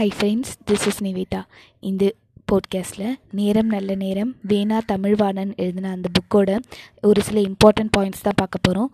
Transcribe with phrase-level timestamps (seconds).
[0.00, 1.44] Hi friends, this is Nivita.
[1.82, 2.16] In the
[2.50, 6.50] போட்காஸ்ட்டில் நேரம் நல்ல நேரம் வேணா தமிழ்வாணன் எழுதின அந்த புக்கோட
[7.00, 8.88] ஒரு சில இம்பார்ட்டண்ட் பாயிண்ட்ஸ் தான் பார்க்க போகிறோம்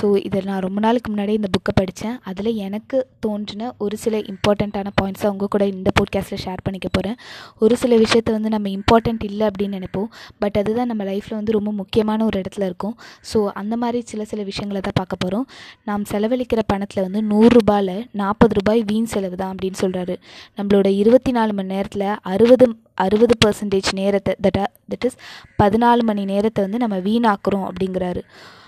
[0.00, 4.92] ஸோ இதை நான் ரொம்ப நாளுக்கு முன்னாடி இந்த புக்கை படித்தேன் அதில் எனக்கு தோன்றின ஒரு சில இம்பார்ட்டண்ட்டான
[5.00, 7.16] பாயிண்ட்ஸை உங்கள் கூட இந்த போட்காஸ்ட்டில் ஷேர் பண்ணிக்க போகிறேன்
[7.58, 10.08] ஒரு சில விஷயத்த வந்து நம்ம இம்பார்ட்டண்ட் இல்லை அப்படின்னு நினைப்போம்.
[10.38, 12.96] பட் அதுதான் நம்ம லைஃப்பில் வந்து ரொம்ப முக்கியமான ஒரு இடத்துல இருக்கும்.
[13.32, 15.46] ஸோ அந்த மாதிரி சில சில விஷயங்களை தான் பார்க்க போகிறோம்
[15.84, 20.16] நாம் செலவழிக்கிற பணத்தில் வந்து நூறுரூபாயில் நாற்பது ரூபாய் வீண் செலவு தான் அப்படின்னு சொல்கிறாரு
[20.58, 25.16] நம்மளோட இருபத்தி நாலு மணி நேரத்தில் அறுபது அறுபது பர்சன்டேஜ் நேரத்தை தட் தட் இஸ்
[25.62, 28.22] பதினாலு மணி நேரத்தை வந்து நம்ம வீணாக்குறோம் அப்படிங்கிறாரு.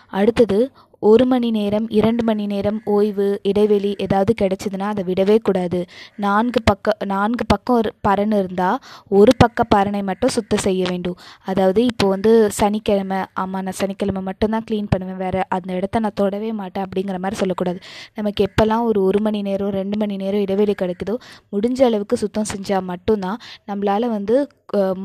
[0.07, 0.71] அடுத்தது
[1.11, 5.81] ஒரு மணி நேரம் இரண்டு மணி நேரம் ஓய்வு இடைவெளி ஏதாவது கிடைச்சிதுன்னா அதை விடவே கூடாது.
[6.25, 8.79] நான்கு பக்க நான்கு பக்கம் ஒரு பறன் இருந்தால்
[9.19, 11.17] ஒரு பக்க பறனை மட்டும் சுத்தம் செய்ய வேண்டும்.
[11.51, 15.21] அதாவது இப்போ வந்து சனிக்கிழமை ஆமாம் நான் சனிக்கிழமை மட்டும்தான் க்ளீன் பண்ணுவேன்.
[15.25, 17.81] வேறு அந்த இடத்த நான் தொடவே மாட்டேன் அப்படிங்கிற மாதிரி சொல்லக்கூடாது.
[18.21, 21.17] நமக்கு எப்போல்லாம் ஒரு ஒரு மணி நேரம் ரெண்டு மணி நேரம் இடைவெளி கிடைக்குதோ
[21.55, 23.39] முடிஞ்ச அளவுக்கு சுத்தம் செஞ்சால் மட்டும்தான்
[23.71, 24.37] நம்மளால் வந்து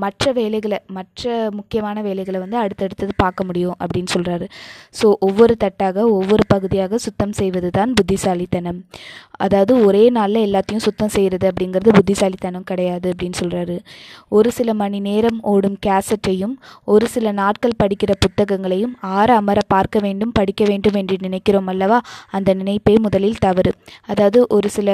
[0.04, 4.46] மற்ற வேலைகளை மற்ற முக்கியமான வேலைகளை வந்து அடுத்தடுத்தது பார்க்க முடியும் அப்படின்னு சொல்கிறாரு
[5.00, 8.80] ஸோ ஒவ்வொரு தட்டாக ஒவ்வொரு பகுதியாக சுத்தம் செய்வது தான் புத்திசாலித்தனம்.
[9.38, 13.76] அதாவது ஒரே நாளில் எல்லாத்தையும் சுத்தம் செய்கிறது அப்படிங்கிறது புத்திசாலித்தனம் கிடையாது அப்படின்னு சொல்கிறாரு
[14.30, 20.32] ஒரு சில மணி நேரம் ஓடும் கேசட்டையும் ஒரு சில நாட்கள் படிக்கிற புத்தகங்களையும் ஆற அமர பார்க்க வேண்டும்
[20.32, 22.00] படிக்க வேண்டும் என்று நினைக்கிறோம் அல்லவா?
[22.30, 23.72] அந்த நினைப்பே முதலில் தவறு.
[24.06, 24.90] அதாவது ஒரு சில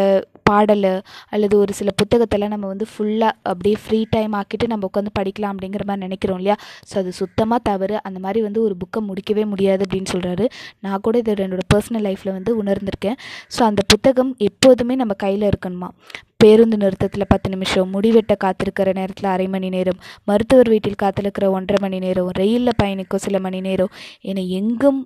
[0.50, 0.88] பாடல்
[1.36, 5.84] அல்லது ஒரு சில புத்தகத்தெல்லாம் நம்ம வந்து ஃபுல்லாக அப்படியே ஃப்ரீ டைம் ஆக்கிட்டு நம்ம உட்காந்து படிக்கலாம் அப்படிங்கிற
[5.90, 6.58] மாதிரி நினைக்கிறோம் இல்லையா?
[6.90, 7.96] ஸோ அது சுத்தமாக தவறு.
[8.08, 10.48] அந்த மாதிரி வந்து ஒரு புக்கை முடிக்கவே முடியாது அப்படின்னு சொல்கிறாரு
[10.80, 13.18] நான் கூட இது என்னோடய பர்சனல் லைஃப்பில் வந்து உணர்ந்திருக்கேன்.
[13.58, 15.90] ஸோ அந்த புத்தகம் எப்போதுமே நம்ம கையில் இருக்கணுமா?
[16.44, 22.00] பேருந்து நிறுத்தத்தில் பத்து நிமிஷம் முடிவெட்ட காத்திருக்கிற நேரத்தில் அரை மணி நேரம் மருத்துவர் வீட்டில் காத்திருக்கிற ஒன்றரை மணி
[22.00, 23.92] நேரம் ரயிலில் பயணிக்கும் சில மணி நேரம்
[24.32, 25.00] என எங்கும்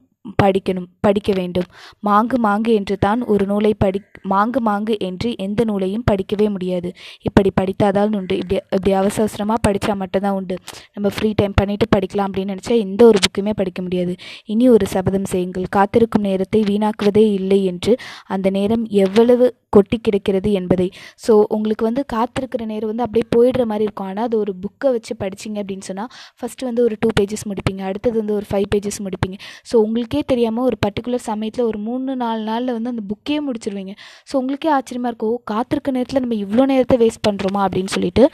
[0.44, 1.68] படிக்கணும் படிக்க வேண்டும்.
[2.08, 6.90] மாங்கு மாங்கு என்று தான் ஒரு நூலை படி மாங்கு மாங்கு என்று எந்த நூலையும் படிக்கவே முடியாது.
[7.22, 8.36] இப்படி படித்தாதான் உண்டு.
[8.38, 10.56] இப்படி இப்படி அவசர அவசரமாக படித்தா மட்டும்தான் உண்டு.
[10.94, 14.16] நம்ம ஃப்ரீ டைம் பண்ணிவிட்டு படிக்கலாம் அப்படின்னு நினச்சா எந்த ஒரு புக்குமே படிக்க முடியாது.
[14.46, 15.68] இனி ஒரு சபதம் செய்யுங்கள்.
[15.70, 20.88] காத்திருக்கும் நேரத்தை வீணாக்குவதே இல்லை என்று அந்த நேரம் எவ்வளவு கொட்டி கிடக்கிறது என்பதை.
[21.26, 24.10] ஸோ உங்களுக்கு வந்து காத்திருக்கிற நேரம் வந்து அப்படியே போயிடுற மாதிரி இருக்கும்.
[24.12, 27.82] ஆனால் அது ஒரு புக்கை வச்சு படிச்சிங்க அப்படின்னு சொன்னால் ஃபஸ்ட்டு வந்து ஒரு டூ பேஜஸ் முடிப்பீங்க.
[27.90, 29.38] அடுத்தது வந்து ஒரு ஃபைவ் பேஜஸ் முடிப்பீங்க.
[29.72, 33.96] ஸோ உங்களுக்கே தெரியாமல் ஒரு பர்டிகுலர் சமயத்தில் ஒரு மூணு நாலு நாளில் வந்து அந்த புக்கே முடிச்சிருவீங்க.
[34.32, 35.38] ஸோ உங்களுக்கே ஆச்சரியமாக இருக்கும்.
[35.54, 38.26] காத்திருக்க நேரத்தில் நம்ம இவ்வளோ நேரத்தை வேஸ்ட் பண்ணுறோமா அப்படின்னு சொல்லிட்டு.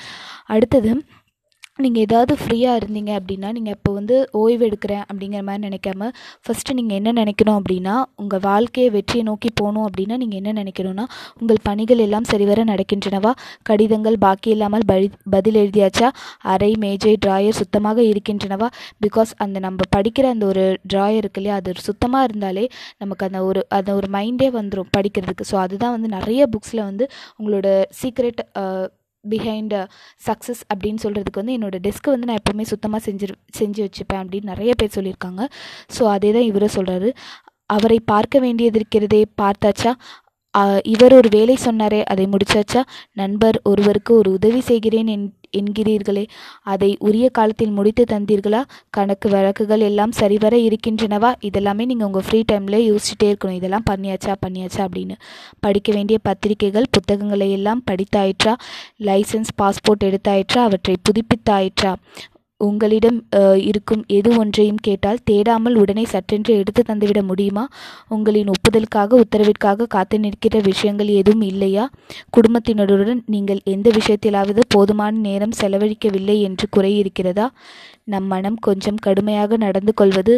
[0.55, 0.91] அடுத்தது
[1.79, 6.07] நீங்கள் ஏதாவது ஃப்ரீயாக இருந்தீங்க அப்படின்னா நீங்கள் இப்போ வந்து ஓய்வு எடுக்கிறேன் அப்படிங்கிற மாதிரி நினைக்காம
[6.45, 11.05] ஃபஸ்ட்டு நீங்கள் என்ன நினைக்கணும் அப்படின்னா உங்கள் வாழ்க்கையை வெற்றியை நோக்கி போகணும் அப்படின்னா நீங்கள் என்ன நினைக்கணும்னா
[11.41, 13.31] உங்கள் பணிகள் எல்லாம் சரிவர நடக்கின்றனவா?
[13.63, 16.09] கடிதங்கள் பாக்கி இல்லாமல் படி பதில் எழுதியாச்சா?
[16.53, 18.69] அறை மேஜை ட்ராயர் சுத்தமாக இருக்கின்றனவா?
[19.05, 22.65] பிகாஸ் அந்த நம்ம படிக்கிற அந்த ஒரு ட்ராயர் இருக்கு இல்லையா அது சுத்தமாக இருந்தாலே
[22.97, 25.51] நமக்கு அந்த ஒரு அந்த ஒரு மைண்டே வந்துடும் படிக்கிறதுக்கு.
[25.51, 27.07] ஸோ அதுதான் வந்து நிறைய புக்ஸில் வந்து
[27.39, 27.67] உங்களோட
[28.01, 28.41] சீக்ரெட்
[29.29, 29.75] பிஹைண்ட்
[30.27, 33.27] சக்ஸஸ் அப்படின்னு சொல்கிறதுக்கு வந்து என்னோடய டெஸ்க்கை வந்து நான் எப்போவுமே சுத்தமாக செஞ்சு
[33.59, 35.41] செஞ்சு வச்சுப்பேன் அப்படின்னு நிறைய பேர் சொல்லியிருக்காங்க.
[35.97, 37.11] ஸோ அதே தான் இவரும் சொல்கிறாரு
[37.75, 39.91] அவரை பார்க்க வேண்டியது இருக்கிறதே பார்த்தாச்சா?
[40.83, 42.81] இவர் ஒரு வேலை சொன்னாரே அதை முடிச்சாச்சா?
[43.13, 46.27] நண்பர் ஒருவருக்கு ஒரு உதவி செய்கிறேன் என் என்கிறீர்களே
[46.63, 48.63] அதை உரிய காலத்தில் முடித்து தந்தீர்களா?
[48.89, 51.35] கணக்கு வழக்குகள் எல்லாம் சரிவர இருக்கின்றனவா?
[51.41, 53.51] இதெல்லாமே நீங்கள் உங்கள் ஃப்ரீ டைமில் யோசிச்சுட்டே இருக்கணும்.
[53.51, 55.15] இதெல்லாம் பண்ணியாச்சா பண்ணியாச்சா அப்படின்னு.
[55.59, 58.55] படிக்க வேண்டிய பத்திரிகைகள் புத்தகங்களை எல்லாம் படித்தாயிற்றா?
[58.99, 60.57] Licence passport எடுத்தாயிற்றா?
[60.57, 61.95] அவற்றை புதுப்பித்தாயிற்றா?
[62.61, 63.17] உங்களிடம்
[63.61, 67.63] இருக்கும் எது ஒன்றையும் கேட்டால் தேடாமல் உடனே சற்றென்று எடுத்து தந்துவிட முடியுமா?
[68.07, 71.85] உங்களின் ஒப்புதலுக்காக உத்தரவிற்காக காத்து நிற்கிற விஷயங்கள் எதுவும் இல்லையா?
[72.29, 77.47] குடும்பத்தினருடன் நீங்கள் எந்த விஷயத்திலாவது போதுமான நேரம் செலவழிக்கவில்லை என்று குறை இருக்கிறதா
[78.05, 80.33] நம் மனம் கொஞ்சம் கடுமையாக நடந்து கொள்வது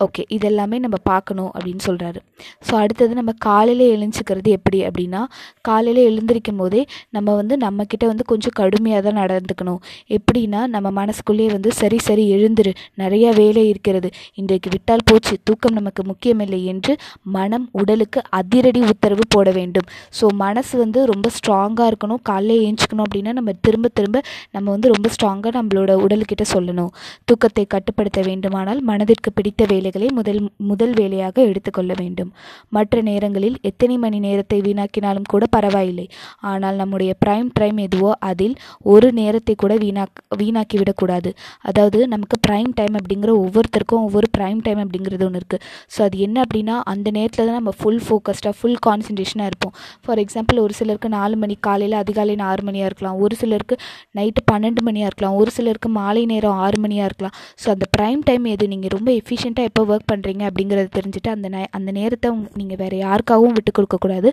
[0.00, 2.18] ஓகே இதெல்லாமே நம்ம பார்க்கணும் அப்படின்னு சொல்கிறாரு
[2.66, 5.20] ஸோ அடுத்தது நம்ம காலையில் எழுஞ்சிக்கிறது எப்படி அப்படின்னா
[5.68, 6.82] காலையில் எழுந்திருக்கும் போதே
[7.16, 9.80] நம்ம வந்து நம்மக்கிட்ட வந்து கொஞ்சம் கடுமையாக தான் நடந்துக்கணும்.
[10.16, 12.72] எப்படின்னா நம்ம மனசுக்குள்ளேயே வந்து சரி சரி எழுந்துரு.
[13.02, 14.10] நிறையா வேலை இருக்கிறது.
[14.42, 16.94] இன்றைக்கு விட்டால் போச்சு தூக்கம் நமக்கு முக்கியமில்லை என்று
[17.38, 19.88] மனம் உடலுக்கு அதிரடி உத்தரவு போட வேண்டும்.
[20.20, 22.22] ஸோ மனசு வந்து ரொம்ப ஸ்ட்ராங்காக இருக்கணும்.
[22.30, 24.24] காலையில் எழுஞ்சிக்கணும் அப்படின்னா நம்ம திரும்ப திரும்ப
[24.56, 26.94] நம்ம வந்து ரொம்ப ஸ்ட்ராங்காக நம்மளோட உடலுக்கிட்ட சொல்லணும்.
[27.28, 30.40] தூக்கத்தை கட்டுப்படுத்த வேண்டுமானால் மனதிற்கு பிடித்த வேலை வேலைகளை முதல்
[30.70, 32.30] முதல் வேலையாக எடுத்துக்கொள்ள வேண்டும்.
[32.76, 36.06] மற்ற நேரங்களில் எத்தனை மணி நேரத்தை வீணாக்கினாலும் கூட பரவாயில்லை.
[36.50, 38.54] ஆனால் நம்முடைய ப்ரைம் டைம் எதுவோ அதில்
[38.94, 41.30] ஒரு நேரத்தை கூட வீணாக் வீணாக்கி விடக்கூடாது
[41.70, 45.64] அதாவது நமக்கு ப்ரைம் டைம் அப்படிங்கிற ஒவ்வொருத்தருக்கும் ஒவ்வொரு ப்ரைம் டைம் அப்படிங்கிறது ஒன்று இருக்குது
[45.94, 49.74] ஸோ அது என்ன அப்படின்னா அந்த நேரத்தில் தான் நம்ம ஃபுல் ஃபோக்கஸ்டாக ஃபுல் கான்சன்ட்ரேஷனாக இருப்போம்.
[50.04, 53.18] ஃபார் எக்ஸாம்பிள் ஒரு சிலருக்கு நாலு மணி காலையில் அதிகாலை ஆறு மணியாக இருக்கலாம்.
[53.24, 53.74] ஒரு சிலருக்கு
[54.18, 55.36] நைட்டு பன்னெண்டு மணியாக இருக்கலாம்.
[55.42, 57.34] ஒரு சிலருக்கு மாலை நேரம் ஆறு மணியாக இருக்கலாம்.
[57.62, 58.64] ஸோ அந்த ப்ரைம் டைம் எது?
[58.72, 62.28] நீங்கள் ரொம்ப எஃபிஷியண்ட்டாக எப்போ ஒர்க் பண்ணுறீங்க அப்படிங்கிறத தெரிஞ்சுட்டு அந்த நே அந்த நேரத்தை
[62.60, 64.28] நீங்கள் வேறு யாருக்காகவும் விட்டு கொடுக்கக்கூடாது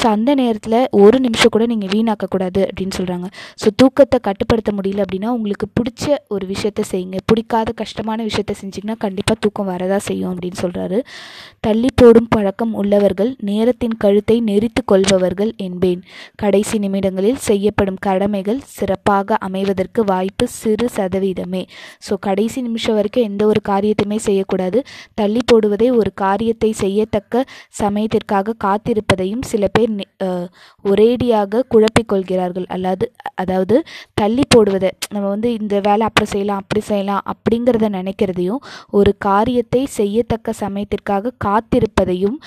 [0.00, 3.26] ஸோ அந்த நேரத்தில் ஒரு நிமிஷம் கூட நீங்கள் வீணாக்கக்கூடாது அப்படின்னு சொல்கிறாங்க
[3.62, 6.04] ஸோ தூக்கத்தை கட்டுப்படுத்த முடியல அப்படின்னா உங்களுக்கு பிடிச்ச
[6.34, 7.18] ஒரு விஷயத்த செய்யுங்க.
[7.30, 11.00] பிடிக்காத கஷ்டமான விஷயத்த செஞ்சிங்கன்னா கண்டிப்பாக தூக்கம் வரதா செய்யும் அப்படின்னு சொல்கிறாரு
[11.66, 16.00] தள்ளி போடும் பழக்கம் உள்ளவர்கள் நேரத்தின் கழுத்தை நெரித்து கொள்பவர்கள் என்பேன்.
[16.44, 21.62] கடைசி நிமிடங்களில் செய்யப்படும் கடமைகள் சிறப்பாக அமைவதற்கு வாய்ப்பு சிறு சதவீதமே.
[22.08, 24.78] ஸோ கடைசி நிமிஷம் வரைக்கும் எந்த ஒரு காரியத்தையுமே செய்யக்கூடாது
[25.14, 27.44] தள்ளி போடுவதை ஒரு காரியத்தை செய்யத்தக்க
[27.78, 29.92] சமயத்திற்காக காத்திருப்பதையும் சில பேர்
[30.84, 33.76] ஒரேடியாக குழப்பிக்கொள்கிறார்கள் அல்லாது அதாவது
[34.14, 40.52] தள்ளி போடுவதை நம்ம வந்து இந்த வேலை அப்புறம் செய்யலாம் அப்படி செய்யலாம் அப்படிங்கிறத நினைக்கிறதையும் ஒரு காரியத்தை செய்யத்தக்க
[40.52, 42.38] சமயத்திற்காக காத்திருப்பதையும்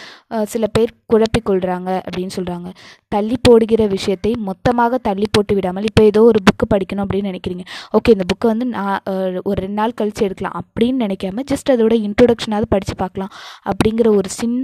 [0.43, 2.69] சில பேர் குழப்பிக்கொள்கிறாங்க அப்படின்னு சொல்கிறாங்க
[3.07, 7.63] தள்ளி போடுகிற விஷயத்தை மொத்தமாக தள்ளி போட்டு விடாமல் இப்போ ஏதோ ஒரு புக்கு படிக்கணும் அப்படின்னு நினைக்கிறீங்க.
[7.97, 8.99] ஓகே இந்த புக்கை வந்து நான்
[9.43, 11.93] ஒரு ரெண்டு நாள் கழித்து எடுக்கலாம் அப்படின்னு நினைக்காம ஜஸ்ட் அதோட
[12.29, 13.31] இன்ட்ரொடக்ஷனாவது படித்து பார்க்கலாம்.
[13.69, 14.63] அப்படிங்கிற ஒரு சின்ன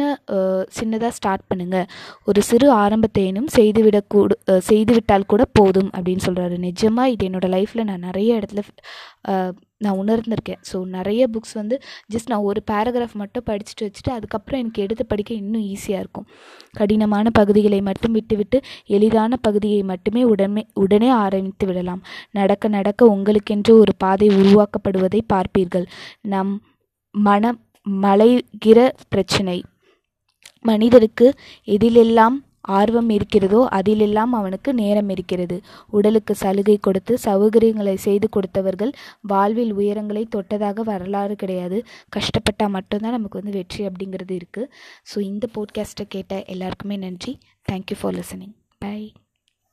[0.78, 1.88] சின்னதாக ஸ்டார்ட் பண்ணுங்கள்
[2.30, 4.36] ஒரு சிறு ஆரம்பத்தையினும் செய்துவிடக்கூடு
[4.70, 8.62] செய்துவிட்டால் கூட போதும் அப்படின்னு சொல்கிறாரு நிஜமாக இது என்னோடய லைஃப்பில் நான் நிறைய இடத்துல
[9.86, 10.60] நான் உணர்ந்திருக்கேன்.
[10.70, 11.76] ஸோ நிறைய புக்ஸ் வந்து
[12.14, 16.28] ஜஸ்ட் நான் ஒரு பேராகிராஃப் மட்டும் படிச்சுட்டு வச்சுட்டு அதுக்கப்புறம் எனக்கு எடுத்து படிக்க இன்னும் ஈஸியாக இருக்கும்.
[16.80, 18.60] கடினமான பகுதிகளை மட்டும் விட்டுவிட்டு
[18.98, 22.02] எளிதான பகுதியை மட்டுமே உடனே உடனே ஆரம்பித்து விடலாம்.
[22.40, 25.88] நடக்க நடக்க உங்களுக்கென்று ஒரு பாதை உருவாக்கப்படுவதை பார்ப்பீர்கள்.
[26.34, 26.54] நம்
[27.16, 27.60] மனம்
[28.04, 28.80] மலைகிற
[29.14, 29.58] பிரச்சனை.
[30.66, 31.28] மனிதருக்கு
[31.68, 32.38] எதிலெல்லாம்
[32.78, 35.58] ஆர்வம் இருக்கிறதோ அதிலெல்லாம் அவனுக்கு நேரம் இருக்கிறது.
[35.98, 38.94] உடலுக்கு சலுகை கொடுத்து சௌகரியங்களை செய்து கொடுத்தவர்கள்
[39.32, 41.80] வாழ்வில் உயரங்களை தொட்டதாக வரலாறு கிடையாது.
[42.18, 44.72] கஷ்டப்பட்டால் மட்டும்தான் நமக்கு வந்து வெற்றி அப்படிங்கிறது இருக்குது
[45.12, 47.34] ஸோ இந்த போட்காஸ்ட்டை கேட்ட எல்லாருக்குமே நன்றி.
[47.72, 49.00] Thank you for listening by